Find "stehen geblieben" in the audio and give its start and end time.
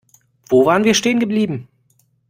0.95-1.67